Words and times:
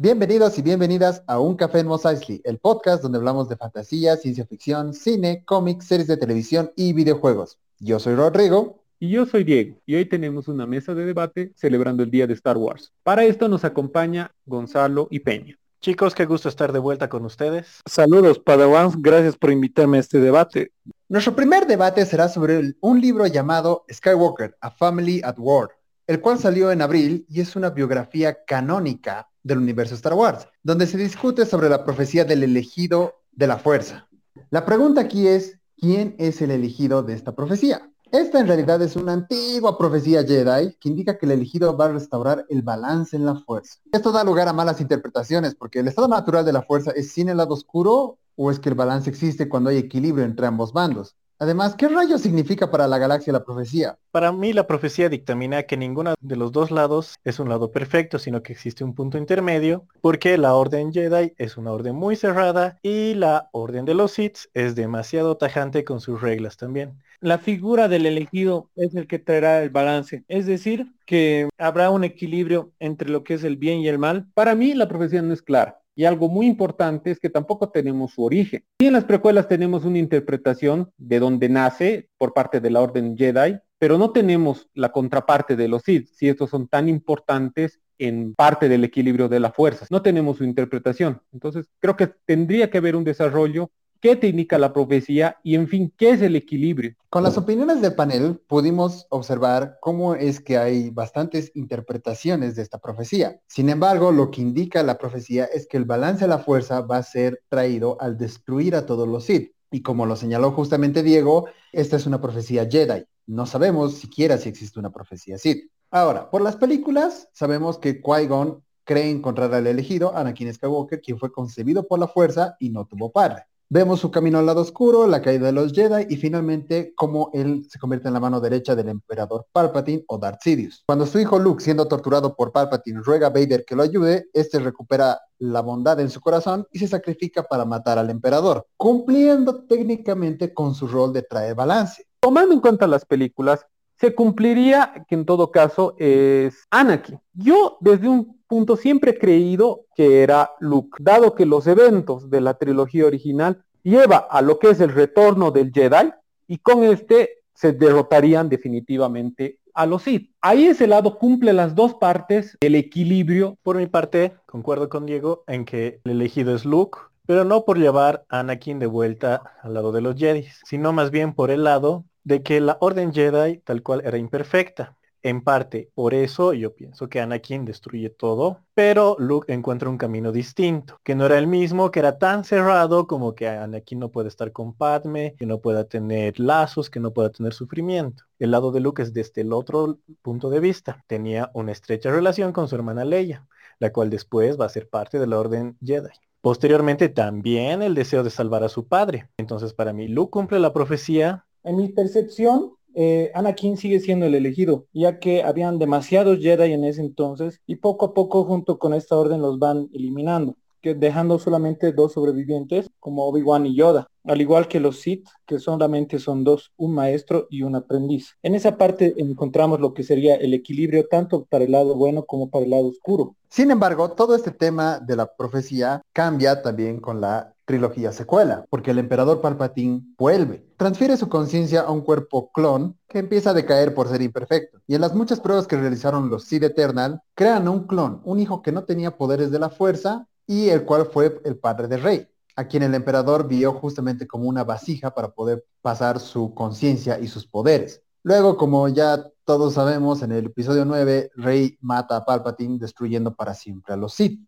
Bienvenidos 0.00 0.56
y 0.56 0.62
bienvenidas 0.62 1.24
a 1.26 1.40
Un 1.40 1.56
Café 1.56 1.80
en 1.80 1.88
Mos 1.88 2.04
Eisley, 2.04 2.40
el 2.44 2.58
podcast 2.58 3.02
donde 3.02 3.18
hablamos 3.18 3.48
de 3.48 3.56
fantasía, 3.56 4.16
ciencia 4.16 4.46
ficción, 4.46 4.94
cine, 4.94 5.42
cómics, 5.44 5.86
series 5.86 6.06
de 6.06 6.16
televisión 6.16 6.70
y 6.76 6.92
videojuegos. 6.92 7.58
Yo 7.80 7.98
soy 7.98 8.14
Rodrigo. 8.14 8.78
Y 9.00 9.10
yo 9.10 9.26
soy 9.26 9.42
Diego, 9.42 9.76
y 9.86 9.96
hoy 9.96 10.04
tenemos 10.04 10.46
una 10.46 10.66
mesa 10.66 10.94
de 10.94 11.04
debate 11.04 11.50
celebrando 11.56 12.04
el 12.04 12.12
Día 12.12 12.28
de 12.28 12.34
Star 12.34 12.56
Wars. 12.56 12.92
Para 13.02 13.24
esto 13.24 13.48
nos 13.48 13.64
acompaña 13.64 14.32
Gonzalo 14.46 15.08
y 15.10 15.18
Peña. 15.18 15.58
Chicos, 15.80 16.14
qué 16.14 16.26
gusto 16.26 16.48
estar 16.48 16.72
de 16.72 16.78
vuelta 16.78 17.08
con 17.08 17.24
ustedes. 17.24 17.80
Saludos, 17.84 18.38
Padawans, 18.38 19.02
gracias 19.02 19.36
por 19.36 19.50
invitarme 19.50 19.96
a 19.96 20.00
este 20.00 20.20
debate. 20.20 20.70
Nuestro 21.08 21.34
primer 21.34 21.66
debate 21.66 22.06
será 22.06 22.28
sobre 22.28 22.76
un 22.80 23.00
libro 23.00 23.26
llamado 23.26 23.84
Skywalker, 23.92 24.56
A 24.60 24.70
Family 24.70 25.22
at 25.24 25.38
War, 25.38 25.70
el 26.06 26.20
cual 26.20 26.38
salió 26.38 26.70
en 26.70 26.82
abril 26.82 27.26
y 27.28 27.40
es 27.40 27.56
una 27.56 27.70
biografía 27.70 28.44
canónica 28.44 29.28
del 29.48 29.58
universo 29.58 29.96
Star 29.96 30.14
Wars, 30.14 30.46
donde 30.62 30.86
se 30.86 30.96
discute 30.96 31.44
sobre 31.44 31.68
la 31.68 31.84
profecía 31.84 32.24
del 32.24 32.44
elegido 32.44 33.14
de 33.32 33.48
la 33.48 33.58
fuerza. 33.58 34.08
La 34.50 34.64
pregunta 34.64 35.00
aquí 35.00 35.26
es, 35.26 35.58
¿quién 35.76 36.14
es 36.18 36.40
el 36.40 36.52
elegido 36.52 37.02
de 37.02 37.14
esta 37.14 37.34
profecía? 37.34 37.90
Esta 38.10 38.40
en 38.40 38.46
realidad 38.46 38.80
es 38.80 38.96
una 38.96 39.12
antigua 39.12 39.76
profecía 39.76 40.24
Jedi 40.24 40.74
que 40.80 40.88
indica 40.88 41.18
que 41.18 41.26
el 41.26 41.32
elegido 41.32 41.76
va 41.76 41.86
a 41.86 41.92
restaurar 41.92 42.46
el 42.48 42.62
balance 42.62 43.16
en 43.16 43.26
la 43.26 43.34
fuerza. 43.34 43.80
Esto 43.92 44.12
da 44.12 44.24
lugar 44.24 44.48
a 44.48 44.52
malas 44.54 44.80
interpretaciones 44.80 45.54
porque 45.54 45.80
el 45.80 45.88
estado 45.88 46.08
natural 46.08 46.44
de 46.44 46.52
la 46.52 46.62
fuerza 46.62 46.92
es 46.92 47.12
sin 47.12 47.28
el 47.28 47.36
lado 47.36 47.54
oscuro 47.54 48.18
o 48.36 48.50
es 48.50 48.60
que 48.60 48.70
el 48.70 48.76
balance 48.76 49.10
existe 49.10 49.48
cuando 49.48 49.68
hay 49.70 49.76
equilibrio 49.76 50.24
entre 50.24 50.46
ambos 50.46 50.72
bandos. 50.72 51.16
Además, 51.40 51.76
¿qué 51.76 51.86
rayo 51.86 52.18
significa 52.18 52.68
para 52.68 52.88
la 52.88 52.98
galaxia 52.98 53.32
la 53.32 53.44
profecía? 53.44 53.96
Para 54.10 54.32
mí 54.32 54.52
la 54.52 54.66
profecía 54.66 55.08
dictamina 55.08 55.62
que 55.62 55.76
ninguno 55.76 56.14
de 56.20 56.34
los 56.34 56.50
dos 56.50 56.72
lados 56.72 57.14
es 57.22 57.38
un 57.38 57.48
lado 57.48 57.70
perfecto, 57.70 58.18
sino 58.18 58.42
que 58.42 58.52
existe 58.52 58.82
un 58.82 58.92
punto 58.92 59.18
intermedio, 59.18 59.86
porque 60.00 60.36
la 60.36 60.54
orden 60.54 60.92
Jedi 60.92 61.34
es 61.38 61.56
una 61.56 61.70
orden 61.70 61.94
muy 61.94 62.16
cerrada 62.16 62.76
y 62.82 63.14
la 63.14 63.50
orden 63.52 63.84
de 63.84 63.94
los 63.94 64.12
Sith 64.12 64.38
es 64.52 64.74
demasiado 64.74 65.36
tajante 65.36 65.84
con 65.84 66.00
sus 66.00 66.20
reglas 66.20 66.56
también. 66.56 66.98
La 67.20 67.38
figura 67.38 67.86
del 67.86 68.06
elegido 68.06 68.70
es 68.74 68.96
el 68.96 69.06
que 69.06 69.20
traerá 69.20 69.62
el 69.62 69.70
balance, 69.70 70.24
es 70.26 70.46
decir, 70.46 70.92
que 71.06 71.48
habrá 71.56 71.90
un 71.90 72.02
equilibrio 72.02 72.72
entre 72.80 73.10
lo 73.10 73.22
que 73.22 73.34
es 73.34 73.44
el 73.44 73.56
bien 73.56 73.78
y 73.78 73.86
el 73.86 73.98
mal. 73.98 74.26
Para 74.34 74.56
mí 74.56 74.74
la 74.74 74.88
profecía 74.88 75.22
no 75.22 75.34
es 75.34 75.42
clara. 75.42 75.80
Y 75.98 76.04
algo 76.04 76.28
muy 76.28 76.46
importante 76.46 77.10
es 77.10 77.18
que 77.18 77.28
tampoco 77.28 77.70
tenemos 77.70 78.12
su 78.12 78.22
origen. 78.22 78.62
Y 78.78 78.86
en 78.86 78.92
las 78.92 79.02
precuelas 79.02 79.48
tenemos 79.48 79.84
una 79.84 79.98
interpretación 79.98 80.92
de 80.96 81.18
donde 81.18 81.48
nace 81.48 82.08
por 82.18 82.34
parte 82.34 82.60
de 82.60 82.70
la 82.70 82.80
Orden 82.80 83.16
Jedi, 83.18 83.58
pero 83.78 83.98
no 83.98 84.12
tenemos 84.12 84.70
la 84.74 84.92
contraparte 84.92 85.56
de 85.56 85.66
los 85.66 85.82
Sith, 85.82 86.06
si 86.12 86.28
estos 86.28 86.50
son 86.50 86.68
tan 86.68 86.88
importantes 86.88 87.80
en 87.98 88.36
parte 88.36 88.68
del 88.68 88.84
equilibrio 88.84 89.28
de 89.28 89.40
la 89.40 89.50
fuerza. 89.50 89.88
No 89.90 90.00
tenemos 90.00 90.36
su 90.36 90.44
interpretación. 90.44 91.20
Entonces, 91.32 91.68
creo 91.80 91.96
que 91.96 92.06
tendría 92.06 92.70
que 92.70 92.78
haber 92.78 92.94
un 92.94 93.02
desarrollo 93.02 93.72
qué 94.00 94.16
te 94.16 94.28
indica 94.28 94.58
la 94.58 94.72
profecía 94.72 95.38
y 95.42 95.54
en 95.54 95.68
fin, 95.68 95.92
qué 95.96 96.10
es 96.10 96.22
el 96.22 96.36
equilibrio. 96.36 96.94
Con 97.10 97.22
las 97.22 97.38
opiniones 97.38 97.80
del 97.80 97.94
panel 97.94 98.38
pudimos 98.46 99.06
observar 99.10 99.78
cómo 99.80 100.14
es 100.14 100.40
que 100.40 100.58
hay 100.58 100.90
bastantes 100.90 101.50
interpretaciones 101.54 102.54
de 102.54 102.62
esta 102.62 102.78
profecía. 102.78 103.40
Sin 103.46 103.68
embargo, 103.68 104.12
lo 104.12 104.30
que 104.30 104.42
indica 104.42 104.82
la 104.82 104.98
profecía 104.98 105.44
es 105.46 105.66
que 105.66 105.76
el 105.76 105.84
balance 105.84 106.24
de 106.24 106.28
la 106.28 106.38
fuerza 106.38 106.80
va 106.82 106.98
a 106.98 107.02
ser 107.02 107.42
traído 107.48 107.96
al 108.00 108.18
destruir 108.18 108.74
a 108.74 108.86
todos 108.86 109.08
los 109.08 109.24
Sith. 109.24 109.52
Y 109.70 109.82
como 109.82 110.06
lo 110.06 110.16
señaló 110.16 110.52
justamente 110.52 111.02
Diego, 111.02 111.46
esta 111.72 111.96
es 111.96 112.06
una 112.06 112.20
profecía 112.20 112.68
Jedi. 112.70 113.04
No 113.26 113.46
sabemos 113.46 113.94
siquiera 113.94 114.38
si 114.38 114.48
existe 114.48 114.78
una 114.78 114.90
profecía 114.90 115.38
Sith. 115.38 115.70
Ahora, 115.90 116.30
por 116.30 116.42
las 116.42 116.56
películas, 116.56 117.28
sabemos 117.32 117.78
que 117.78 118.02
Qui-Gon 118.02 118.62
cree 118.84 119.10
encontrar 119.10 119.52
al 119.54 119.66
elegido, 119.66 120.16
Anakin 120.16 120.52
Skywalker, 120.52 121.00
quien 121.00 121.18
fue 121.18 121.30
concebido 121.30 121.86
por 121.86 121.98
la 121.98 122.08
fuerza 122.08 122.56
y 122.58 122.70
no 122.70 122.86
tuvo 122.86 123.12
padre. 123.12 123.44
Vemos 123.70 124.00
su 124.00 124.10
camino 124.10 124.38
al 124.38 124.46
lado 124.46 124.62
oscuro, 124.62 125.06
la 125.06 125.20
caída 125.20 125.44
de 125.44 125.52
los 125.52 125.74
Jedi 125.74 126.06
y 126.08 126.16
finalmente 126.16 126.94
cómo 126.96 127.28
él 127.34 127.66
se 127.68 127.78
convierte 127.78 128.08
en 128.08 128.14
la 128.14 128.20
mano 128.20 128.40
derecha 128.40 128.74
del 128.74 128.88
emperador 128.88 129.46
Palpatine 129.52 130.04
o 130.08 130.16
Darth 130.16 130.40
Sidious. 130.40 130.84
Cuando 130.86 131.04
su 131.04 131.18
hijo 131.18 131.38
Luke, 131.38 131.62
siendo 131.62 131.86
torturado 131.86 132.34
por 132.34 132.50
Palpatine, 132.50 133.02
ruega 133.02 133.26
a 133.26 133.30
Vader 133.30 133.66
que 133.66 133.76
lo 133.76 133.82
ayude, 133.82 134.30
este 134.32 134.58
recupera 134.58 135.20
la 135.38 135.60
bondad 135.60 136.00
en 136.00 136.08
su 136.08 136.18
corazón 136.22 136.66
y 136.72 136.78
se 136.78 136.88
sacrifica 136.88 137.42
para 137.42 137.66
matar 137.66 137.98
al 137.98 138.08
emperador, 138.08 138.66
cumpliendo 138.78 139.66
técnicamente 139.66 140.54
con 140.54 140.74
su 140.74 140.88
rol 140.88 141.12
de 141.12 141.24
traer 141.24 141.54
balance. 141.54 142.06
Tomando 142.20 142.54
en 142.54 142.60
cuenta 142.60 142.86
las 142.86 143.04
películas, 143.04 143.66
se 144.00 144.14
cumpliría 144.14 145.04
que 145.08 145.14
en 145.14 145.24
todo 145.24 145.50
caso 145.50 145.94
es 145.98 146.66
Anakin. 146.70 147.20
Yo 147.34 147.78
desde 147.80 148.08
un 148.08 148.40
punto 148.46 148.76
siempre 148.76 149.12
he 149.12 149.18
creído 149.18 149.86
que 149.94 150.22
era 150.22 150.52
Luke, 150.60 150.98
dado 151.00 151.34
que 151.34 151.46
los 151.46 151.66
eventos 151.66 152.30
de 152.30 152.40
la 152.40 152.54
trilogía 152.54 153.06
original 153.06 153.64
lleva 153.82 154.18
a 154.18 154.40
lo 154.42 154.58
que 154.58 154.70
es 154.70 154.80
el 154.80 154.92
retorno 154.92 155.50
del 155.50 155.72
Jedi 155.72 156.12
y 156.46 156.58
con 156.58 156.84
este 156.84 157.42
se 157.54 157.72
derrotarían 157.72 158.48
definitivamente 158.48 159.58
a 159.74 159.84
los 159.86 160.02
Sith. 160.02 160.32
Ahí 160.40 160.66
ese 160.66 160.86
lado 160.86 161.18
cumple 161.18 161.52
las 161.52 161.74
dos 161.74 161.94
partes, 161.94 162.56
el 162.60 162.74
equilibrio. 162.74 163.58
Por 163.62 163.76
mi 163.76 163.86
parte, 163.86 164.34
concuerdo 164.46 164.88
con 164.88 165.06
Diego 165.06 165.44
en 165.46 165.64
que 165.64 166.00
el 166.04 166.12
elegido 166.12 166.54
es 166.54 166.64
Luke, 166.64 166.98
pero 167.26 167.44
no 167.44 167.64
por 167.64 167.78
llevar 167.78 168.24
a 168.28 168.40
Anakin 168.40 168.78
de 168.78 168.86
vuelta 168.86 169.42
al 169.62 169.74
lado 169.74 169.92
de 169.92 170.00
los 170.00 170.16
Jedi, 170.16 170.46
sino 170.64 170.92
más 170.92 171.10
bien 171.10 171.34
por 171.34 171.50
el 171.50 171.64
lado 171.64 172.04
de 172.28 172.42
que 172.42 172.60
la 172.60 172.76
Orden 172.82 173.14
Jedi 173.14 173.56
tal 173.64 173.82
cual 173.82 174.02
era 174.04 174.18
imperfecta. 174.18 174.98
En 175.22 175.42
parte, 175.42 175.90
por 175.94 176.12
eso 176.12 176.52
yo 176.52 176.74
pienso 176.74 177.08
que 177.08 177.20
Anakin 177.20 177.64
destruye 177.64 178.10
todo, 178.10 178.60
pero 178.74 179.16
Luke 179.18 179.52
encuentra 179.52 179.88
un 179.88 179.96
camino 179.96 180.30
distinto, 180.30 181.00
que 181.02 181.14
no 181.14 181.24
era 181.24 181.38
el 181.38 181.46
mismo, 181.46 181.90
que 181.90 182.00
era 182.00 182.18
tan 182.18 182.44
cerrado 182.44 183.06
como 183.06 183.34
que 183.34 183.48
Anakin 183.48 183.98
no 183.98 184.10
puede 184.10 184.28
estar 184.28 184.52
con 184.52 184.74
Padme, 184.74 185.34
que 185.38 185.46
no 185.46 185.60
pueda 185.60 185.84
tener 185.84 186.38
lazos, 186.38 186.90
que 186.90 187.00
no 187.00 187.12
pueda 187.14 187.30
tener 187.30 187.54
sufrimiento. 187.54 188.24
El 188.38 188.50
lado 188.50 188.72
de 188.72 188.80
Luke 188.80 189.02
es 189.02 189.14
desde 189.14 189.40
el 189.40 189.54
otro 189.54 189.98
punto 190.20 190.50
de 190.50 190.60
vista. 190.60 191.02
Tenía 191.06 191.50
una 191.54 191.72
estrecha 191.72 192.10
relación 192.10 192.52
con 192.52 192.68
su 192.68 192.74
hermana 192.74 193.06
Leia, 193.06 193.46
la 193.78 193.90
cual 193.90 194.10
después 194.10 194.60
va 194.60 194.66
a 194.66 194.68
ser 194.68 194.88
parte 194.88 195.18
de 195.18 195.26
la 195.26 195.38
Orden 195.38 195.78
Jedi. 195.82 196.10
Posteriormente 196.40 197.08
también 197.08 197.82
el 197.82 197.94
deseo 197.94 198.22
de 198.22 198.30
salvar 198.30 198.62
a 198.62 198.68
su 198.68 198.86
padre. 198.86 199.28
Entonces 199.38 199.72
para 199.74 199.92
mí 199.92 200.06
Luke 200.08 200.30
cumple 200.30 200.60
la 200.60 200.72
profecía. 200.72 201.46
En 201.64 201.76
mi 201.76 201.88
percepción, 201.88 202.72
eh, 202.94 203.30
Anakin 203.34 203.76
sigue 203.76 204.00
siendo 204.00 204.26
el 204.26 204.34
elegido, 204.34 204.86
ya 204.92 205.18
que 205.18 205.42
habían 205.42 205.78
demasiados 205.78 206.38
Jedi 206.40 206.72
en 206.72 206.84
ese 206.84 207.00
entonces 207.00 207.60
y 207.66 207.76
poco 207.76 208.06
a 208.06 208.14
poco 208.14 208.44
junto 208.44 208.78
con 208.78 208.94
esta 208.94 209.16
orden 209.16 209.42
los 209.42 209.58
van 209.58 209.88
eliminando, 209.92 210.56
dejando 210.82 211.38
solamente 211.38 211.92
dos 211.92 212.14
sobrevivientes 212.14 212.88
como 212.98 213.26
Obi-Wan 213.26 213.66
y 213.66 213.76
Yoda, 213.76 214.08
al 214.24 214.40
igual 214.40 214.68
que 214.68 214.80
los 214.80 215.00
Sith, 215.00 215.28
que 215.46 215.58
solamente 215.58 216.18
son 216.18 216.44
dos, 216.44 216.72
un 216.76 216.94
maestro 216.94 217.46
y 217.50 217.62
un 217.62 217.74
aprendiz. 217.74 218.36
En 218.42 218.54
esa 218.54 218.76
parte 218.76 219.14
encontramos 219.18 219.80
lo 219.80 219.94
que 219.94 220.02
sería 220.02 220.36
el 220.36 220.54
equilibrio 220.54 221.06
tanto 221.08 221.44
para 221.44 221.64
el 221.64 221.72
lado 221.72 221.94
bueno 221.94 222.24
como 222.24 222.50
para 222.50 222.64
el 222.64 222.70
lado 222.70 222.88
oscuro. 222.88 223.36
Sin 223.48 223.70
embargo, 223.70 224.10
todo 224.10 224.34
este 224.34 224.50
tema 224.50 224.98
de 224.98 225.16
la 225.16 225.34
profecía 225.34 226.02
cambia 226.12 226.62
también 226.62 227.00
con 227.00 227.20
la 227.20 227.54
trilogía 227.68 228.12
secuela, 228.12 228.64
porque 228.70 228.92
el 228.92 228.98
emperador 228.98 229.42
Palpatine 229.42 230.00
vuelve, 230.16 230.66
transfiere 230.78 231.18
su 231.18 231.28
conciencia 231.28 231.82
a 231.82 231.90
un 231.90 232.00
cuerpo 232.00 232.50
clon 232.50 232.96
que 233.06 233.18
empieza 233.18 233.50
a 233.50 233.54
decaer 233.54 233.92
por 233.92 234.08
ser 234.08 234.22
imperfecto. 234.22 234.80
Y 234.86 234.94
en 234.94 235.02
las 235.02 235.14
muchas 235.14 235.38
pruebas 235.38 235.66
que 235.66 235.76
realizaron 235.76 236.30
los 236.30 236.44
Sith 236.44 236.62
Eternal, 236.62 237.20
crean 237.34 237.68
un 237.68 237.86
clon, 237.86 238.22
un 238.24 238.40
hijo 238.40 238.62
que 238.62 238.72
no 238.72 238.84
tenía 238.84 239.18
poderes 239.18 239.50
de 239.50 239.58
la 239.58 239.68
fuerza 239.68 240.26
y 240.46 240.70
el 240.70 240.84
cual 240.86 241.10
fue 241.12 241.42
el 241.44 241.58
padre 241.58 241.88
de 241.88 241.98
Rey, 241.98 242.26
a 242.56 242.66
quien 242.66 242.84
el 242.84 242.94
emperador 242.94 243.46
vio 243.46 243.74
justamente 243.74 244.26
como 244.26 244.48
una 244.48 244.64
vasija 244.64 245.10
para 245.14 245.28
poder 245.28 245.62
pasar 245.82 246.20
su 246.20 246.54
conciencia 246.54 247.20
y 247.20 247.28
sus 247.28 247.46
poderes. 247.46 248.00
Luego, 248.22 248.56
como 248.56 248.88
ya 248.88 249.26
todos 249.44 249.74
sabemos, 249.74 250.22
en 250.22 250.32
el 250.32 250.46
episodio 250.46 250.86
9, 250.86 251.32
Rey 251.34 251.76
mata 251.82 252.16
a 252.16 252.24
Palpatine 252.24 252.78
destruyendo 252.78 253.34
para 253.34 253.52
siempre 253.52 253.92
a 253.92 253.98
los 253.98 254.14
Sith. 254.14 254.40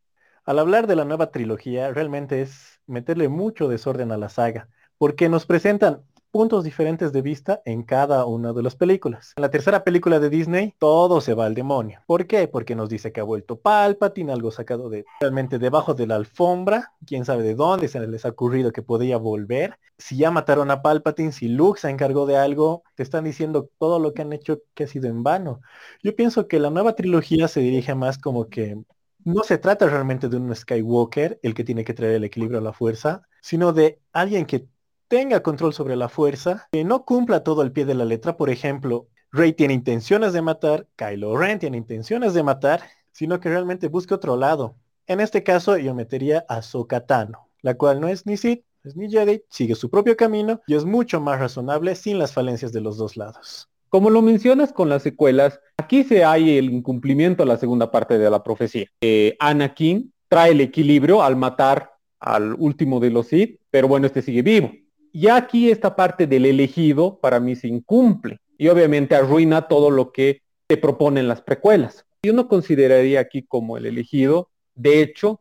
Al 0.51 0.59
hablar 0.59 0.89
de 0.89 0.97
la 0.97 1.05
nueva 1.05 1.31
trilogía, 1.31 1.93
realmente 1.93 2.43
es 2.43 2.81
meterle 2.89 3.29
mucho 3.29 3.69
desorden 3.69 4.11
a 4.11 4.17
la 4.17 4.29
saga, 4.29 4.69
porque 4.99 5.29
nos 5.29 5.47
presentan 5.47 6.03
puntos 6.33 6.65
diferentes 6.65 7.13
de 7.13 7.23
vista 7.23 7.63
en 7.65 7.85
cada 7.85 8.25
una 8.25 8.53
de 8.53 8.65
las 8.65 8.75
películas. 8.75 9.33
En 9.37 9.43
la 9.43 9.53
tercera 9.53 9.85
película 9.85 10.19
de 10.19 10.29
Disney, 10.29 10.75
todo 10.81 11.21
se 11.21 11.35
va 11.35 11.47
al 11.47 11.55
demonio. 11.55 12.01
¿Por 12.05 12.27
qué? 12.27 12.49
Porque 12.49 12.75
nos 12.75 12.89
dice 12.89 13.13
que 13.13 13.21
ha 13.21 13.23
vuelto 13.23 13.61
Palpatine, 13.61 14.33
algo 14.33 14.51
sacado 14.51 14.91
de 14.91 15.05
realmente 15.21 15.61
debajo 15.61 15.95
de 15.95 16.09
la 16.09 16.17
alfombra, 16.17 16.95
quién 17.07 17.25
sabe 17.25 17.45
de 17.45 17.55
dónde 17.55 17.87
se 17.87 18.05
les 18.05 18.25
ha 18.25 18.31
ocurrido 18.31 18.73
que 18.73 18.83
podía 18.83 19.19
volver. 19.19 19.79
Si 19.99 20.17
ya 20.17 20.33
mataron 20.33 20.73
a 20.73 20.83
Palpatine, 20.83 21.31
si 21.31 21.47
Luke 21.47 21.81
se 21.81 21.91
encargó 21.91 22.27
de 22.27 22.37
algo, 22.37 22.83
te 22.97 23.05
están 23.05 23.23
diciendo 23.23 23.71
todo 23.79 24.01
lo 24.01 24.15
que 24.15 24.23
han 24.23 24.33
hecho 24.33 24.63
que 24.75 24.83
ha 24.83 24.89
sido 24.89 25.07
en 25.07 25.23
vano. 25.23 25.61
Yo 26.03 26.17
pienso 26.17 26.49
que 26.49 26.59
la 26.59 26.71
nueva 26.71 26.97
trilogía 26.97 27.47
se 27.47 27.61
dirige 27.61 27.95
más 27.95 28.19
como 28.19 28.49
que 28.49 28.83
no 29.25 29.43
se 29.43 29.59
trata 29.59 29.87
realmente 29.87 30.29
de 30.29 30.37
un 30.37 30.55
Skywalker, 30.55 31.41
el 31.43 31.55
que 31.55 31.65
tiene 31.65 31.85
que 31.85 31.95
traer 31.95 32.15
el 32.15 32.25
equilibrio 32.25 32.59
a 32.59 32.63
la 32.63 32.73
fuerza, 32.73 33.23
sino 33.41 33.73
de 33.73 34.01
alguien 34.13 34.47
que 34.47 34.67
tenga 35.09 35.43
control 35.43 35.75
sobre 35.75 35.97
la 35.97 36.09
fuerza, 36.09 36.69
que 36.73 36.85
no 36.85 37.05
cumpla 37.05 37.43
todo 37.43 37.63
al 37.63 37.73
pie 37.73 37.85
de 37.85 37.95
la 37.95 38.05
letra. 38.05 38.37
Por 38.37 38.51
ejemplo, 38.51 39.09
Rey 39.33 39.53
tiene 39.53 39.75
intenciones 39.75 40.33
de 40.33 40.43
matar, 40.43 40.89
Kylo 40.97 41.37
Ren 41.37 41.59
tiene 41.59 41.77
intenciones 41.77 42.35
de 42.35 42.43
matar, 42.43 42.83
sino 43.13 43.41
que 43.41 43.49
realmente 43.49 43.89
busque 43.89 44.15
otro 44.15 44.37
lado. 44.37 44.77
En 45.07 45.21
este 45.21 45.43
caso 45.43 45.77
yo 45.79 45.95
metería 45.95 46.45
a 46.49 46.63
Sokatano, 46.63 47.49
la 47.63 47.75
cual 47.75 48.01
no 48.01 48.09
es 48.09 48.27
ni 48.27 48.37
Sith, 48.37 48.65
es 48.83 48.97
ni 48.97 49.11
Jedi, 49.11 49.45
sigue 49.49 49.75
su 49.75 49.91
propio 49.91 50.17
camino 50.17 50.61
y 50.67 50.75
es 50.75 50.85
mucho 50.85 51.21
más 51.21 51.39
razonable 51.39 51.95
sin 51.95 52.19
las 52.19 52.33
falencias 52.33 52.73
de 52.73 52.81
los 52.81 52.97
dos 52.97 53.17
lados. 53.17 53.70
Como 53.91 54.09
lo 54.09 54.23
mencionas 54.23 54.73
con 54.73 54.89
las 54.89 55.03
secuelas, 55.03 55.59
aquí 55.77 56.05
se 56.05 56.25
hay 56.25 56.57
el 56.57 56.71
incumplimiento 56.71 57.43
a 57.43 57.47
la 57.47 57.57
segunda 57.57 57.91
parte 57.91 58.19
de 58.19 58.31
la 58.31 58.45
profecía. 58.45 58.87
Eh, 59.01 59.37
Anakin 59.41 60.13
trae 60.29 60.53
el 60.53 60.61
equilibrio 60.61 61.25
al 61.25 61.35
matar 61.35 61.91
al 62.21 62.55
último 62.55 63.01
de 63.01 63.11
los 63.11 63.27
Sith, 63.27 63.59
pero 63.69 63.89
bueno, 63.89 64.07
este 64.07 64.23
sigue 64.23 64.43
vivo. 64.43 64.71
Y 65.13 65.27
aquí 65.27 65.73
esta 65.73 65.97
parte 65.97 66.29
del 66.29 66.47
elegido 66.47 67.19
para 67.19 67.41
mí 67.41 67.57
se 67.57 67.67
incumple 67.67 68.39
y 68.57 68.69
obviamente 68.69 69.17
arruina 69.17 69.67
todo 69.67 69.91
lo 69.91 70.13
que 70.13 70.43
te 70.69 70.77
proponen 70.77 71.27
las 71.27 71.43
precuelas. 71.43 72.07
Yo 72.23 72.33
no 72.33 72.47
consideraría 72.47 73.19
aquí 73.19 73.43
como 73.43 73.77
el 73.77 73.87
elegido, 73.87 74.51
de 74.77 75.03
hecho, 75.03 75.41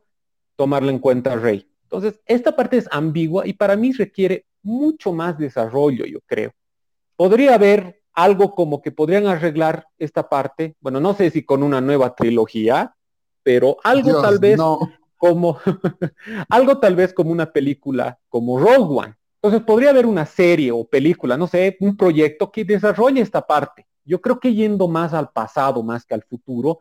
tomarlo 0.56 0.90
en 0.90 0.98
cuenta 0.98 1.36
Rey. 1.36 1.68
Entonces, 1.84 2.20
esta 2.26 2.56
parte 2.56 2.78
es 2.78 2.88
ambigua 2.90 3.46
y 3.46 3.52
para 3.52 3.76
mí 3.76 3.92
requiere 3.92 4.46
mucho 4.62 5.12
más 5.12 5.38
desarrollo, 5.38 6.04
yo 6.04 6.18
creo. 6.26 6.50
Podría 7.14 7.54
haber 7.54 7.99
algo 8.14 8.54
como 8.54 8.82
que 8.82 8.92
podrían 8.92 9.26
arreglar 9.26 9.86
esta 9.98 10.28
parte, 10.28 10.74
bueno, 10.80 11.00
no 11.00 11.14
sé 11.14 11.30
si 11.30 11.44
con 11.44 11.62
una 11.62 11.80
nueva 11.80 12.14
trilogía, 12.14 12.94
pero 13.42 13.76
algo 13.84 14.20
tal 14.20 14.38
vez 14.38 14.58
como 15.16 15.58
algo 16.48 16.78
tal 16.78 16.96
vez 16.96 17.12
como 17.12 17.30
una 17.30 17.52
película 17.52 18.18
como 18.28 18.58
Rogue 18.58 19.06
One. 19.06 19.14
Entonces 19.42 19.66
podría 19.66 19.90
haber 19.90 20.06
una 20.06 20.26
serie 20.26 20.70
o 20.70 20.84
película, 20.84 21.36
no 21.36 21.46
sé, 21.46 21.76
un 21.80 21.96
proyecto 21.96 22.50
que 22.50 22.64
desarrolle 22.64 23.22
esta 23.22 23.46
parte. 23.46 23.86
Yo 24.04 24.20
creo 24.20 24.38
que 24.38 24.52
yendo 24.54 24.86
más 24.88 25.14
al 25.14 25.30
pasado 25.30 25.82
más 25.82 26.04
que 26.04 26.14
al 26.14 26.22
futuro. 26.22 26.80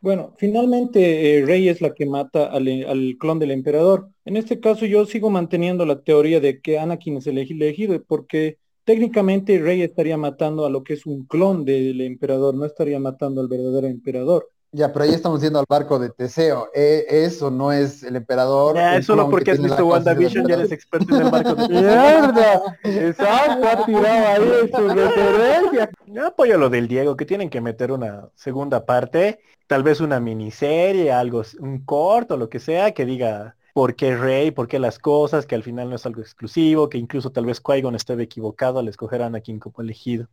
Bueno, 0.00 0.34
finalmente 0.36 1.38
eh, 1.38 1.44
Rey 1.44 1.68
es 1.68 1.80
la 1.80 1.92
que 1.92 2.06
mata 2.06 2.46
al, 2.46 2.68
al, 2.88 3.16
clon 3.18 3.40
del 3.40 3.50
emperador. 3.50 4.10
En 4.24 4.36
este 4.36 4.60
caso 4.60 4.86
yo 4.86 5.04
sigo 5.06 5.28
manteniendo 5.28 5.84
la 5.86 6.02
teoría 6.02 6.38
de 6.38 6.60
que 6.60 6.78
Anakin 6.78 7.16
es 7.16 7.26
el 7.26 7.38
elegido 7.38 8.00
porque 8.06 8.58
técnicamente 8.88 9.58
Rey 9.58 9.82
estaría 9.82 10.16
matando 10.16 10.64
a 10.64 10.70
lo 10.70 10.82
que 10.82 10.94
es 10.94 11.04
un 11.04 11.26
clon 11.26 11.66
del 11.66 12.00
emperador, 12.00 12.54
no 12.54 12.64
estaría 12.64 12.98
matando 12.98 13.42
al 13.42 13.46
verdadero 13.46 13.86
emperador. 13.86 14.48
Ya, 14.72 14.90
pero 14.90 15.04
ahí 15.04 15.12
estamos 15.12 15.42
yendo 15.42 15.58
al 15.58 15.66
barco 15.68 15.98
de 15.98 16.08
Teseo. 16.08 16.70
Eh, 16.74 17.04
eso 17.06 17.50
no 17.50 17.70
es 17.70 18.02
el 18.02 18.16
emperador. 18.16 18.76
Ya, 18.76 19.02
solo 19.02 19.28
porque 19.28 19.50
has 19.50 19.60
visto 19.60 19.84
WandaVision 19.84 20.48
ya 20.48 20.54
eres 20.54 20.72
experto 20.72 21.16
en 21.16 21.26
el 21.26 21.30
barco 21.30 21.54
de 21.54 21.68
Teseo. 21.68 21.82
¡Mierda! 21.82 22.78
Exacto, 22.82 23.68
ha 23.68 23.84
tirado 23.84 24.26
ahí 24.26 24.70
su 24.74 24.88
referencia. 24.88 25.90
Yo 26.06 26.26
apoyo 26.26 26.56
lo 26.56 26.70
del 26.70 26.88
Diego, 26.88 27.14
que 27.14 27.26
tienen 27.26 27.50
que 27.50 27.60
meter 27.60 27.92
una 27.92 28.30
segunda 28.36 28.86
parte, 28.86 29.40
tal 29.66 29.82
vez 29.82 30.00
una 30.00 30.18
miniserie, 30.18 31.12
algo, 31.12 31.42
un 31.60 31.84
corto, 31.84 32.38
lo 32.38 32.48
que 32.48 32.58
sea, 32.58 32.92
que 32.92 33.04
diga 33.04 33.57
por 33.78 33.94
qué 33.94 34.16
Rey, 34.16 34.50
por 34.50 34.66
qué 34.66 34.80
las 34.80 34.98
cosas, 34.98 35.46
que 35.46 35.54
al 35.54 35.62
final 35.62 35.88
no 35.88 35.94
es 35.94 36.04
algo 36.04 36.20
exclusivo, 36.20 36.88
que 36.88 36.98
incluso 36.98 37.30
tal 37.30 37.46
vez 37.46 37.62
Qui-Gon 37.62 37.94
estaba 37.94 38.20
equivocado 38.20 38.80
al 38.80 38.88
escoger 38.88 39.22
a 39.22 39.26
Anakin 39.26 39.60
como 39.60 39.76
elegido. 39.78 40.26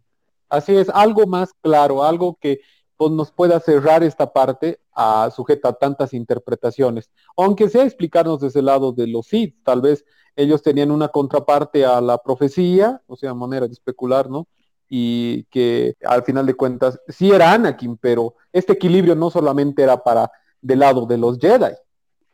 Así 0.49 0.75
es, 0.75 0.89
algo 0.89 1.27
más 1.27 1.51
claro, 1.61 2.03
algo 2.03 2.39
que 2.41 2.61
pues, 2.97 3.11
nos 3.11 3.31
pueda 3.31 3.59
cerrar 3.59 4.01
esta 4.01 4.33
parte 4.33 4.79
a, 4.95 5.29
sujeta 5.29 5.69
a 5.69 5.73
tantas 5.73 6.15
interpretaciones. 6.15 7.11
Aunque 7.37 7.69
sea 7.69 7.83
explicarnos 7.83 8.39
desde 8.39 8.61
el 8.61 8.65
lado 8.65 8.93
de 8.93 9.05
los 9.05 9.27
Sith, 9.27 9.55
tal 9.63 9.79
vez 9.79 10.05
ellos 10.35 10.63
tenían 10.63 10.89
una 10.89 11.09
contraparte 11.09 11.85
a 11.85 12.01
la 12.01 12.17
profecía, 12.17 13.03
o 13.05 13.15
sea, 13.15 13.35
manera 13.35 13.67
de 13.67 13.73
especular, 13.73 14.27
¿no? 14.27 14.47
Y 14.89 15.43
que 15.51 15.93
al 16.03 16.23
final 16.23 16.47
de 16.47 16.55
cuentas 16.55 16.99
sí 17.09 17.29
era 17.29 17.53
Anakin, 17.53 17.97
pero 17.97 18.33
este 18.51 18.73
equilibrio 18.73 19.13
no 19.13 19.29
solamente 19.29 19.83
era 19.83 20.01
para 20.01 20.31
del 20.63 20.79
lado 20.79 21.05
de 21.05 21.19
los 21.19 21.37
Jedi. 21.37 21.75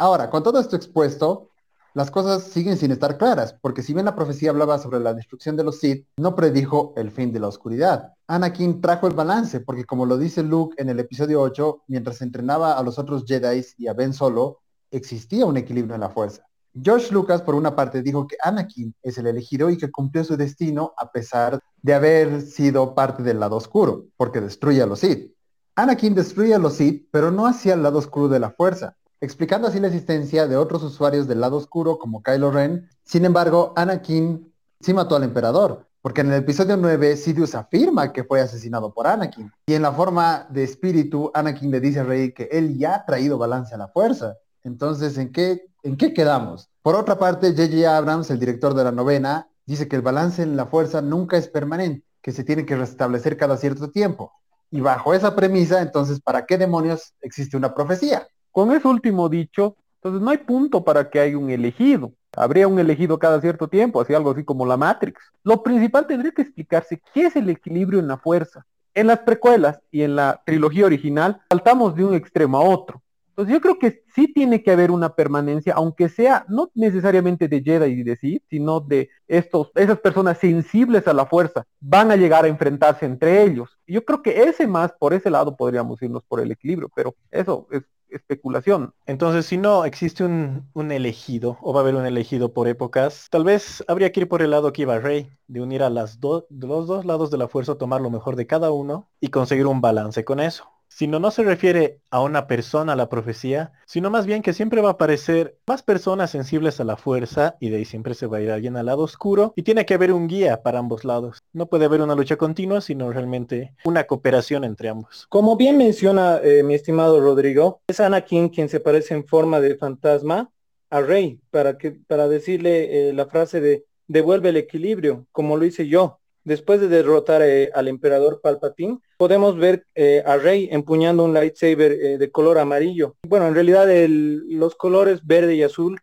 Ahora, 0.01 0.31
con 0.31 0.41
todo 0.41 0.59
esto 0.59 0.75
expuesto, 0.75 1.51
las 1.93 2.09
cosas 2.09 2.45
siguen 2.45 2.75
sin 2.75 2.89
estar 2.89 3.19
claras, 3.19 3.53
porque 3.61 3.83
si 3.83 3.93
bien 3.93 4.05
la 4.05 4.15
profecía 4.15 4.49
hablaba 4.49 4.79
sobre 4.79 4.99
la 4.99 5.13
destrucción 5.13 5.55
de 5.55 5.63
los 5.63 5.77
Sith, 5.77 6.07
no 6.17 6.35
predijo 6.35 6.95
el 6.97 7.11
fin 7.11 7.31
de 7.31 7.39
la 7.39 7.49
oscuridad. 7.49 8.11
Anakin 8.25 8.81
trajo 8.81 9.05
el 9.05 9.13
balance, 9.13 9.59
porque 9.59 9.85
como 9.85 10.07
lo 10.07 10.17
dice 10.17 10.41
Luke 10.41 10.73
en 10.81 10.89
el 10.89 10.99
episodio 10.99 11.39
8, 11.39 11.83
mientras 11.85 12.23
entrenaba 12.23 12.79
a 12.79 12.81
los 12.81 12.97
otros 12.97 13.25
Jedi 13.27 13.63
y 13.77 13.89
a 13.89 13.93
Ben 13.93 14.11
Solo, 14.11 14.61
existía 14.89 15.45
un 15.45 15.57
equilibrio 15.57 15.93
en 15.93 16.01
la 16.01 16.09
fuerza. 16.09 16.47
George 16.73 17.13
Lucas, 17.13 17.43
por 17.43 17.53
una 17.53 17.75
parte, 17.75 18.01
dijo 18.01 18.25
que 18.25 18.37
Anakin 18.43 18.95
es 19.03 19.19
el 19.19 19.27
elegido 19.27 19.69
y 19.69 19.77
que 19.77 19.91
cumplió 19.91 20.23
su 20.23 20.35
destino 20.35 20.95
a 20.97 21.11
pesar 21.11 21.59
de 21.79 21.93
haber 21.93 22.41
sido 22.41 22.95
parte 22.95 23.21
del 23.21 23.39
lado 23.39 23.55
oscuro, 23.55 24.05
porque 24.17 24.41
destruye 24.41 24.81
a 24.81 24.87
los 24.87 25.01
Sith. 25.01 25.31
Anakin 25.75 26.15
destruye 26.15 26.55
a 26.55 26.59
los 26.59 26.73
Sith, 26.73 27.07
pero 27.11 27.29
no 27.29 27.45
hacia 27.45 27.75
el 27.75 27.83
lado 27.83 27.99
oscuro 27.99 28.27
de 28.27 28.39
la 28.39 28.49
fuerza, 28.49 28.95
explicando 29.21 29.67
así 29.67 29.79
la 29.79 29.87
existencia 29.87 30.47
de 30.47 30.57
otros 30.57 30.83
usuarios 30.83 31.27
del 31.27 31.39
lado 31.39 31.57
oscuro 31.57 31.99
como 31.99 32.23
Kylo 32.23 32.51
Ren. 32.51 32.89
Sin 33.03 33.23
embargo, 33.23 33.71
Anakin 33.75 34.51
sí 34.79 34.93
mató 34.93 35.15
al 35.15 35.23
emperador, 35.23 35.87
porque 36.01 36.21
en 36.21 36.31
el 36.31 36.39
episodio 36.39 36.75
9 36.75 37.15
Sidious 37.15 37.53
afirma 37.53 38.11
que 38.11 38.23
fue 38.23 38.41
asesinado 38.41 38.91
por 38.93 39.05
Anakin. 39.05 39.51
Y 39.67 39.75
en 39.75 39.83
la 39.83 39.91
forma 39.91 40.47
de 40.49 40.63
espíritu, 40.63 41.31
Anakin 41.35 41.69
le 41.69 41.79
dice 41.79 41.99
a 41.99 42.03
Rey 42.03 42.33
que 42.33 42.49
él 42.51 42.77
ya 42.77 42.95
ha 42.95 43.05
traído 43.05 43.37
balance 43.37 43.75
a 43.75 43.77
la 43.77 43.87
fuerza. 43.87 44.37
Entonces, 44.63 45.15
¿en 45.19 45.31
qué, 45.31 45.67
¿en 45.83 45.97
qué 45.97 46.13
quedamos? 46.13 46.69
Por 46.81 46.95
otra 46.95 47.19
parte, 47.19 47.51
J.J. 47.51 47.95
Abrams, 47.95 48.31
el 48.31 48.39
director 48.39 48.73
de 48.73 48.83
la 48.83 48.91
novena, 48.91 49.47
dice 49.67 49.87
que 49.87 49.95
el 49.95 50.01
balance 50.01 50.41
en 50.41 50.57
la 50.57 50.65
fuerza 50.65 51.01
nunca 51.01 51.37
es 51.37 51.47
permanente, 51.47 52.03
que 52.23 52.31
se 52.31 52.43
tiene 52.43 52.65
que 52.65 52.75
restablecer 52.75 53.37
cada 53.37 53.55
cierto 53.57 53.91
tiempo. 53.91 54.33
Y 54.71 54.81
bajo 54.81 55.13
esa 55.13 55.35
premisa, 55.35 55.81
entonces, 55.81 56.19
¿para 56.21 56.47
qué 56.47 56.57
demonios 56.57 57.13
existe 57.21 57.55
una 57.55 57.75
profecía? 57.75 58.27
Con 58.51 58.71
ese 58.71 58.87
último 58.87 59.29
dicho, 59.29 59.77
entonces 59.95 60.21
no 60.21 60.31
hay 60.31 60.39
punto 60.39 60.83
para 60.83 61.09
que 61.09 61.19
haya 61.19 61.37
un 61.37 61.49
elegido. 61.49 62.11
Habría 62.35 62.67
un 62.67 62.79
elegido 62.79 63.19
cada 63.19 63.39
cierto 63.41 63.67
tiempo, 63.67 64.01
así 64.01 64.13
algo 64.13 64.31
así 64.31 64.43
como 64.43 64.65
la 64.65 64.77
Matrix. 64.77 65.21
Lo 65.43 65.63
principal 65.63 66.07
tendría 66.07 66.31
que 66.31 66.41
explicarse 66.43 67.01
qué 67.13 67.27
es 67.27 67.35
el 67.35 67.49
equilibrio 67.49 67.99
en 67.99 68.07
la 68.07 68.17
fuerza. 68.17 68.65
En 68.93 69.07
las 69.07 69.19
precuelas 69.19 69.79
y 69.91 70.01
en 70.01 70.15
la 70.15 70.41
trilogía 70.45 70.85
original 70.85 71.41
saltamos 71.49 71.95
de 71.95 72.03
un 72.03 72.13
extremo 72.13 72.57
a 72.57 72.61
otro. 72.61 73.01
Entonces 73.29 73.53
yo 73.53 73.61
creo 73.61 73.79
que 73.79 74.03
sí 74.13 74.31
tiene 74.33 74.61
que 74.61 74.71
haber 74.71 74.91
una 74.91 75.15
permanencia, 75.15 75.73
aunque 75.73 76.09
sea 76.09 76.45
no 76.49 76.69
necesariamente 76.75 77.47
de 77.47 77.61
Jedi 77.61 77.91
y 77.91 78.03
de 78.03 78.17
Sith, 78.17 78.43
sino 78.49 78.81
de 78.81 79.09
estos, 79.27 79.71
esas 79.75 79.99
personas 79.99 80.37
sensibles 80.37 81.07
a 81.07 81.13
la 81.13 81.25
fuerza, 81.25 81.65
van 81.79 82.11
a 82.11 82.17
llegar 82.17 82.43
a 82.43 82.49
enfrentarse 82.49 83.05
entre 83.05 83.43
ellos. 83.43 83.79
Yo 83.87 84.03
creo 84.03 84.21
que 84.21 84.43
ese 84.43 84.67
más, 84.67 84.91
por 84.91 85.13
ese 85.13 85.29
lado 85.29 85.55
podríamos 85.55 86.01
irnos 86.01 86.23
por 86.27 86.41
el 86.41 86.51
equilibrio, 86.51 86.91
pero 86.93 87.15
eso 87.31 87.67
es 87.71 87.83
especulación. 88.11 88.93
Entonces, 89.05 89.45
si 89.45 89.57
no 89.57 89.85
existe 89.85 90.23
un, 90.23 90.69
elegido, 90.91 91.57
o 91.61 91.73
va 91.73 91.79
a 91.79 91.83
haber 91.83 91.95
un 91.95 92.05
elegido 92.05 92.53
por 92.53 92.67
épocas, 92.67 93.27
tal 93.29 93.43
vez 93.43 93.83
habría 93.87 94.11
que 94.11 94.21
ir 94.21 94.27
por 94.29 94.41
el 94.41 94.51
lado 94.51 94.73
que 94.73 94.83
iba 94.83 94.99
Rey, 94.99 95.29
de 95.47 95.61
unir 95.61 95.83
a 95.83 95.89
las 95.89 96.19
los 96.21 96.87
dos 96.87 97.05
lados 97.05 97.31
de 97.31 97.37
la 97.37 97.47
fuerza, 97.47 97.75
tomar 97.75 98.01
lo 98.01 98.09
mejor 98.09 98.35
de 98.35 98.47
cada 98.47 98.71
uno 98.71 99.09
y 99.19 99.29
conseguir 99.29 99.67
un 99.67 99.81
balance 99.81 100.23
con 100.23 100.39
eso 100.39 100.70
sino 100.91 101.19
no 101.19 101.31
se 101.31 101.43
refiere 101.43 101.99
a 102.09 102.21
una 102.21 102.47
persona 102.47 102.95
la 102.95 103.07
profecía, 103.07 103.71
sino 103.85 104.09
más 104.09 104.25
bien 104.25 104.41
que 104.41 104.53
siempre 104.53 104.81
va 104.81 104.89
a 104.89 104.93
aparecer 104.93 105.57
más 105.65 105.83
personas 105.83 106.31
sensibles 106.31 106.79
a 106.79 106.83
la 106.83 106.97
fuerza 106.97 107.55
y 107.59 107.69
de 107.69 107.77
ahí 107.77 107.85
siempre 107.85 108.13
se 108.13 108.27
va 108.27 108.37
a 108.37 108.41
ir 108.41 108.51
alguien 108.51 108.75
al 108.75 108.87
lado 108.87 109.03
oscuro 109.03 109.53
y 109.55 109.63
tiene 109.63 109.85
que 109.85 109.93
haber 109.93 110.11
un 110.11 110.27
guía 110.27 110.61
para 110.61 110.79
ambos 110.79 111.05
lados. 111.05 111.39
No 111.53 111.67
puede 111.67 111.85
haber 111.85 112.01
una 112.01 112.13
lucha 112.13 112.35
continua, 112.35 112.81
sino 112.81 113.11
realmente 113.11 113.73
una 113.85 114.03
cooperación 114.03 114.65
entre 114.65 114.89
ambos. 114.89 115.27
Como 115.29 115.55
bien 115.55 115.77
menciona 115.77 116.39
eh, 116.43 116.61
mi 116.61 116.73
estimado 116.73 117.21
Rodrigo, 117.21 117.81
es 117.87 117.99
Anakin 118.01 118.49
quien 118.49 118.67
se 118.67 118.81
parece 118.81 119.13
en 119.13 119.25
forma 119.25 119.61
de 119.61 119.77
fantasma 119.77 120.51
a 120.89 120.99
Rey 120.99 121.39
para, 121.51 121.77
que, 121.77 121.91
para 121.91 122.27
decirle 122.27 123.09
eh, 123.09 123.13
la 123.13 123.27
frase 123.27 123.61
de 123.61 123.85
devuelve 124.07 124.49
el 124.49 124.57
equilibrio, 124.57 125.25
como 125.31 125.55
lo 125.55 125.63
hice 125.63 125.87
yo 125.87 126.20
después 126.43 126.79
de 126.81 126.87
derrotar 126.87 127.41
eh, 127.41 127.69
al 127.73 127.87
emperador 127.87 128.41
Palpatine, 128.41 128.99
podemos 129.17 129.57
ver 129.57 129.85
eh, 129.95 130.23
a 130.25 130.37
Rey 130.37 130.69
empuñando 130.71 131.23
un 131.23 131.33
lightsaber 131.33 131.91
eh, 131.91 132.17
de 132.17 132.31
color 132.31 132.57
amarillo. 132.57 133.15
Bueno, 133.27 133.47
en 133.47 133.55
realidad 133.55 133.87
los 134.07 134.75
colores 134.75 135.25
verde 135.25 135.55
y 135.55 135.63
azul 135.63 135.99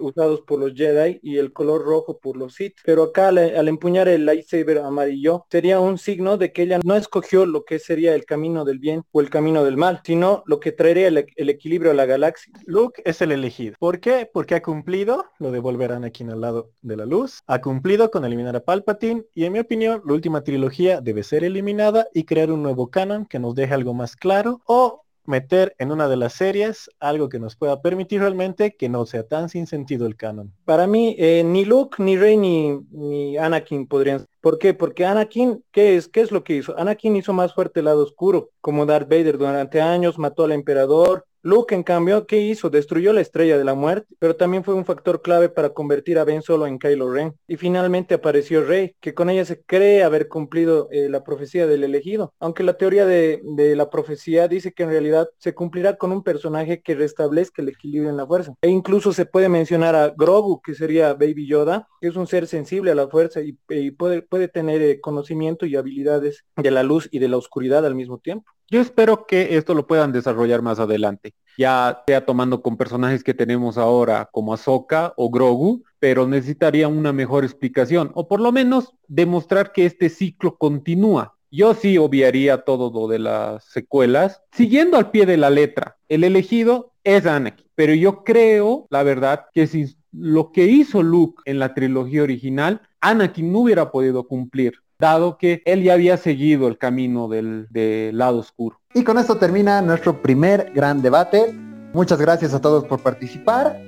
usados 0.00 0.40
por 0.40 0.58
los 0.58 0.74
Jedi 0.74 1.20
y 1.22 1.38
el 1.38 1.52
color 1.52 1.84
rojo 1.84 2.18
por 2.18 2.36
los 2.36 2.54
Sith. 2.54 2.74
Pero 2.84 3.04
acá 3.04 3.28
al, 3.28 3.68
empuñar 3.68 4.08
el 4.08 4.26
lightsaber 4.26 4.78
amarillo 4.78 5.46
sería 5.48 5.78
un 5.78 5.98
signo 5.98 6.36
de 6.36 6.52
que 6.52 6.62
ella 6.62 6.80
no 6.82 6.96
escogió 6.96 7.46
lo 7.46 7.64
que 7.64 7.78
sería 7.78 8.14
el 8.14 8.24
camino 8.24 8.64
del 8.64 8.78
bien 8.78 9.04
o 9.12 9.20
el 9.20 9.30
camino 9.30 9.64
del 9.64 9.76
mal, 9.76 10.00
sino 10.04 10.42
lo 10.46 10.58
que 10.58 10.72
traería 10.72 11.08
el, 11.08 11.48
equilibrio 11.48 11.92
a 11.92 11.94
la 11.94 12.06
galaxia. 12.06 12.52
Luke 12.66 13.00
es 13.04 13.22
el 13.22 13.30
elegido. 13.30 13.76
¿Por 13.78 14.00
qué? 14.00 14.28
Porque 14.32 14.56
ha 14.56 14.62
cumplido 14.62 15.26
lo 15.38 15.52
de 15.52 15.60
volver 15.60 15.92
a 15.92 15.96
Anakin 15.96 16.30
al 16.30 16.40
lado 16.40 16.72
de 16.82 16.96
la 16.96 17.06
luz, 17.06 17.42
ha 17.46 17.60
cumplido 17.60 18.10
con 18.10 18.24
eliminar 18.24 18.56
a 18.56 18.64
Palpatine 18.64 19.24
y 19.34 19.44
en 19.44 19.52
mi 19.52 19.60
opinión 19.60 20.02
la 20.04 20.14
última 20.14 20.42
trilogía 20.42 21.00
debe 21.00 21.22
ser 21.22 21.44
eliminada 21.44 22.08
y 22.12 22.24
crear 22.24 22.50
un 22.50 22.62
nuevo 22.62 22.90
canon 22.90 23.26
que 23.26 23.38
nos 23.38 23.54
deje 23.54 23.74
algo 23.74 23.94
más 23.94 24.16
claro 24.16 24.60
o 24.66 25.03
meter 25.26 25.74
en 25.78 25.92
una 25.92 26.08
de 26.08 26.16
las 26.16 26.34
series 26.34 26.90
algo 27.00 27.28
que 27.28 27.38
nos 27.38 27.56
pueda 27.56 27.80
permitir 27.82 28.20
realmente 28.20 28.76
que 28.76 28.88
no 28.88 29.06
sea 29.06 29.26
tan 29.26 29.48
sin 29.48 29.66
sentido 29.66 30.06
el 30.06 30.16
canon. 30.16 30.52
Para 30.64 30.86
mí, 30.86 31.16
eh, 31.18 31.42
ni 31.44 31.64
Luke, 31.64 32.02
ni 32.02 32.16
Rey, 32.16 32.36
ni, 32.36 32.78
ni 32.90 33.36
Anakin 33.36 33.86
podrían. 33.86 34.26
¿Por 34.40 34.58
qué? 34.58 34.74
Porque 34.74 35.06
Anakin, 35.06 35.64
¿qué 35.72 35.96
es? 35.96 36.08
¿Qué 36.08 36.20
es 36.20 36.30
lo 36.30 36.44
que 36.44 36.56
hizo? 36.56 36.78
Anakin 36.78 37.16
hizo 37.16 37.32
más 37.32 37.54
fuerte 37.54 37.80
el 37.80 37.86
lado 37.86 38.02
oscuro, 38.02 38.50
como 38.60 38.86
Darth 38.86 39.08
Vader 39.08 39.38
durante 39.38 39.80
años, 39.80 40.18
mató 40.18 40.44
al 40.44 40.52
emperador, 40.52 41.26
Luke, 41.44 41.74
en 41.74 41.82
cambio, 41.82 42.26
¿qué 42.26 42.40
hizo? 42.40 42.70
Destruyó 42.70 43.12
la 43.12 43.20
estrella 43.20 43.58
de 43.58 43.64
la 43.64 43.74
muerte, 43.74 44.14
pero 44.18 44.34
también 44.34 44.64
fue 44.64 44.72
un 44.72 44.86
factor 44.86 45.20
clave 45.20 45.50
para 45.50 45.74
convertir 45.74 46.18
a 46.18 46.24
Ben 46.24 46.40
Solo 46.40 46.66
en 46.66 46.78
Kylo 46.78 47.12
Ren. 47.12 47.34
Y 47.46 47.58
finalmente 47.58 48.14
apareció 48.14 48.64
Rey, 48.64 48.96
que 48.98 49.12
con 49.12 49.28
ella 49.28 49.44
se 49.44 49.62
cree 49.62 50.04
haber 50.04 50.28
cumplido 50.28 50.88
eh, 50.90 51.10
la 51.10 51.22
profecía 51.22 51.66
del 51.66 51.84
elegido, 51.84 52.32
aunque 52.40 52.62
la 52.62 52.78
teoría 52.78 53.04
de, 53.04 53.42
la 53.76 53.90
profecía 53.90 54.48
dice 54.48 54.72
que 54.72 54.84
en 54.84 54.88
realidad 54.88 55.28
se 55.36 55.52
cumplirá 55.52 55.98
con 55.98 56.12
un 56.12 56.22
personaje 56.22 56.80
que 56.80 56.94
restablezca 56.94 57.60
el 57.60 57.68
equilibrio 57.68 58.08
en 58.08 58.16
la 58.16 58.26
fuerza. 58.26 58.54
E 58.62 58.70
incluso 58.70 59.12
se 59.12 59.26
puede 59.26 59.50
mencionar 59.50 59.94
a 59.94 60.14
Grogu, 60.16 60.62
que 60.62 60.74
sería 60.74 61.12
Baby 61.12 61.46
Yoda, 61.46 61.88
que 62.00 62.08
es 62.08 62.16
un 62.16 62.26
ser 62.26 62.46
sensible 62.46 62.92
a 62.92 62.94
la 62.94 63.08
fuerza 63.08 63.42
y, 63.42 63.52
puede 63.90 64.48
tener 64.48 64.80
eh, 64.80 64.98
conocimiento 64.98 65.66
y 65.66 65.76
habilidades 65.76 66.46
de 66.56 66.70
la 66.70 66.82
luz 66.82 67.06
y 67.12 67.18
de 67.18 67.28
la 67.28 67.36
oscuridad 67.36 67.84
al 67.84 67.94
mismo 67.94 68.16
tiempo. 68.16 68.50
Yo 68.70 68.80
espero 68.80 69.26
que 69.26 69.56
esto 69.56 69.74
lo 69.74 69.86
puedan 69.86 70.12
desarrollar 70.12 70.62
más 70.62 70.78
adelante, 70.78 71.34
ya 71.58 72.02
sea 72.06 72.24
tomando 72.24 72.62
con 72.62 72.76
personajes 72.76 73.22
que 73.22 73.34
tenemos 73.34 73.76
ahora 73.76 74.28
como 74.32 74.54
Ahsoka 74.54 75.12
o 75.16 75.30
Grogu, 75.30 75.84
pero 75.98 76.26
necesitaría 76.26 76.88
una 76.88 77.12
mejor 77.12 77.44
explicación 77.44 78.10
o 78.14 78.26
por 78.26 78.40
lo 78.40 78.52
menos 78.52 78.94
demostrar 79.06 79.72
que 79.72 79.84
este 79.84 80.08
ciclo 80.08 80.56
continúa. 80.56 81.34
Yo 81.50 81.74
sí 81.74 81.98
obviaría 81.98 82.62
todo 82.62 82.90
lo 82.90 83.06
de 83.06 83.20
las 83.20 83.64
secuelas, 83.64 84.42
siguiendo 84.50 84.96
al 84.96 85.10
pie 85.10 85.24
de 85.26 85.36
la 85.36 85.50
letra. 85.50 85.98
El 86.08 86.24
elegido 86.24 86.94
es 87.04 87.26
Anakin, 87.26 87.66
pero 87.74 87.94
yo 87.94 88.24
creo, 88.24 88.86
la 88.90 89.02
verdad, 89.02 89.46
que 89.52 89.66
si 89.66 89.94
lo 90.10 90.52
que 90.52 90.64
hizo 90.64 91.02
Luke 91.02 91.42
en 91.44 91.58
la 91.58 91.74
trilogía 91.74 92.22
original, 92.22 92.80
Anakin 93.00 93.52
no 93.52 93.60
hubiera 93.60 93.90
podido 93.90 94.26
cumplir 94.26 94.83
dado 94.98 95.38
que 95.38 95.62
él 95.64 95.82
ya 95.82 95.94
había 95.94 96.16
seguido 96.16 96.68
el 96.68 96.78
camino 96.78 97.28
del, 97.28 97.66
del, 97.70 98.16
lado 98.16 98.38
oscuro. 98.38 98.80
Y 98.94 99.04
con 99.04 99.18
esto 99.18 99.36
termina 99.36 99.82
nuestro 99.82 100.22
primer 100.22 100.72
gran 100.74 101.02
debate. 101.02 101.52
Muchas 101.92 102.20
gracias 102.20 102.54
a 102.54 102.60
todos 102.60 102.84
por 102.84 103.00
participar. 103.00 103.80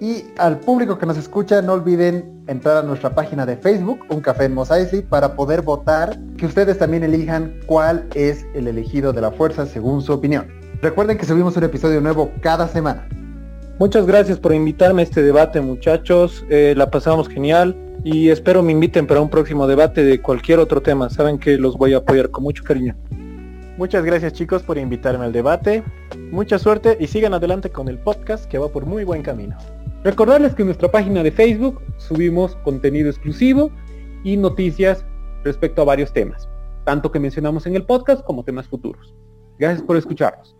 Y 0.00 0.24
al 0.38 0.60
público 0.60 0.96
que 0.96 1.06
nos 1.06 1.18
escucha, 1.18 1.60
no 1.60 1.72
olviden 1.72 2.44
entrar 2.46 2.76
a 2.76 2.82
nuestra 2.82 3.14
página 3.14 3.44
de 3.44 3.56
Facebook, 3.56 4.06
Un 4.10 4.20
Café 4.20 4.44
en 4.44 4.54
Mos 4.54 4.70
Eisley, 4.70 5.02
para 5.02 5.34
poder 5.34 5.62
votar, 5.62 6.16
que 6.36 6.46
ustedes 6.46 6.78
también 6.78 7.02
elijan 7.02 7.58
cuál 7.66 8.06
es 8.14 8.46
el 8.54 8.68
elegido 8.68 9.12
de 9.12 9.22
la 9.22 9.32
fuerza 9.32 9.66
según 9.66 10.02
su 10.02 10.12
opinión. 10.12 10.46
Recuerden 10.80 11.18
que 11.18 11.26
subimos 11.26 11.56
un 11.56 11.64
episodio 11.64 12.00
nuevo 12.00 12.30
cada 12.40 12.68
semana. 12.68 13.08
Muchas 13.80 14.06
gracias 14.06 14.38
por 14.38 14.54
invitarme 14.54 15.02
a 15.02 15.04
este 15.04 15.22
debate, 15.22 15.60
muchachos. 15.60 16.44
Eh, 16.48 16.74
la 16.76 16.90
pasamos 16.90 17.28
genial 17.28 17.76
y 18.10 18.30
espero 18.30 18.62
me 18.62 18.72
inviten 18.72 19.06
para 19.06 19.20
un 19.20 19.28
próximo 19.28 19.66
debate 19.66 20.02
de 20.02 20.22
cualquier 20.22 20.60
otro 20.60 20.80
tema. 20.80 21.10
Saben 21.10 21.38
que 21.38 21.58
los 21.58 21.76
voy 21.76 21.92
a 21.92 21.98
apoyar 21.98 22.30
con 22.30 22.42
mucho 22.42 22.64
cariño. 22.64 22.96
Muchas 23.76 24.02
gracias 24.02 24.32
chicos 24.32 24.62
por 24.62 24.78
invitarme 24.78 25.26
al 25.26 25.32
debate. 25.32 25.84
Mucha 26.30 26.58
suerte 26.58 26.96
y 26.98 27.06
sigan 27.06 27.34
adelante 27.34 27.68
con 27.68 27.86
el 27.86 27.98
podcast 27.98 28.46
que 28.46 28.56
va 28.56 28.68
por 28.70 28.86
muy 28.86 29.04
buen 29.04 29.20
camino. 29.20 29.58
Recordarles 30.04 30.54
que 30.54 30.62
en 30.62 30.68
nuestra 30.68 30.90
página 30.90 31.22
de 31.22 31.30
Facebook 31.30 31.82
subimos 31.98 32.56
contenido 32.64 33.10
exclusivo 33.10 33.70
y 34.24 34.38
noticias 34.38 35.04
respecto 35.44 35.82
a 35.82 35.84
varios 35.84 36.10
temas, 36.10 36.48
tanto 36.84 37.12
que 37.12 37.20
mencionamos 37.20 37.66
en 37.66 37.76
el 37.76 37.84
podcast 37.84 38.24
como 38.24 38.42
temas 38.42 38.66
futuros. 38.68 39.14
Gracias 39.58 39.82
por 39.82 39.98
escucharnos. 39.98 40.57